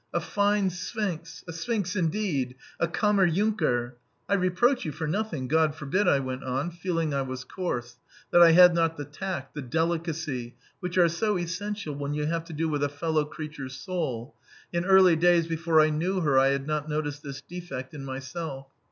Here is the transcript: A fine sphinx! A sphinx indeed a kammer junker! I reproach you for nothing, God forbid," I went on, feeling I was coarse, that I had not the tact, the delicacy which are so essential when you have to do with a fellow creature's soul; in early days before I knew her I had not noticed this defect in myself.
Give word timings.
A 0.15 0.19
fine 0.19 0.71
sphinx! 0.71 1.43
A 1.47 1.53
sphinx 1.53 1.95
indeed 1.95 2.55
a 2.79 2.87
kammer 2.87 3.27
junker! 3.27 3.97
I 4.27 4.33
reproach 4.33 4.83
you 4.83 4.91
for 4.91 5.05
nothing, 5.07 5.47
God 5.47 5.75
forbid," 5.75 6.07
I 6.07 6.17
went 6.17 6.43
on, 6.43 6.71
feeling 6.71 7.13
I 7.13 7.21
was 7.21 7.43
coarse, 7.43 7.97
that 8.31 8.41
I 8.41 8.53
had 8.53 8.73
not 8.73 8.97
the 8.97 9.05
tact, 9.05 9.53
the 9.53 9.61
delicacy 9.61 10.55
which 10.79 10.97
are 10.97 11.07
so 11.07 11.37
essential 11.37 11.93
when 11.93 12.15
you 12.15 12.25
have 12.25 12.45
to 12.45 12.53
do 12.53 12.67
with 12.67 12.83
a 12.83 12.89
fellow 12.89 13.25
creature's 13.25 13.75
soul; 13.75 14.33
in 14.73 14.85
early 14.85 15.15
days 15.15 15.45
before 15.45 15.79
I 15.79 15.91
knew 15.91 16.21
her 16.21 16.39
I 16.39 16.47
had 16.47 16.65
not 16.65 16.89
noticed 16.89 17.21
this 17.21 17.41
defect 17.43 17.93
in 17.93 18.03
myself. 18.03 18.69